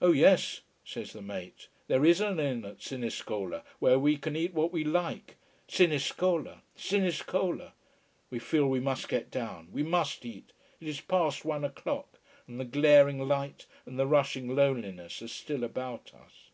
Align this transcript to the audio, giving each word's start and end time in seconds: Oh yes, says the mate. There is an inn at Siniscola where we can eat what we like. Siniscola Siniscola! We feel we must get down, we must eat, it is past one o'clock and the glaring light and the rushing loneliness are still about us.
Oh 0.00 0.12
yes, 0.12 0.62
says 0.82 1.12
the 1.12 1.20
mate. 1.20 1.68
There 1.88 2.02
is 2.02 2.22
an 2.22 2.40
inn 2.40 2.64
at 2.64 2.80
Siniscola 2.80 3.62
where 3.80 3.98
we 3.98 4.16
can 4.16 4.34
eat 4.34 4.54
what 4.54 4.72
we 4.72 4.82
like. 4.82 5.36
Siniscola 5.68 6.62
Siniscola! 6.74 7.72
We 8.30 8.38
feel 8.38 8.66
we 8.66 8.80
must 8.80 9.10
get 9.10 9.30
down, 9.30 9.68
we 9.70 9.82
must 9.82 10.24
eat, 10.24 10.54
it 10.80 10.88
is 10.88 11.02
past 11.02 11.44
one 11.44 11.64
o'clock 11.66 12.18
and 12.46 12.58
the 12.58 12.64
glaring 12.64 13.18
light 13.28 13.66
and 13.84 13.98
the 13.98 14.06
rushing 14.06 14.56
loneliness 14.56 15.20
are 15.20 15.28
still 15.28 15.62
about 15.62 16.12
us. 16.14 16.48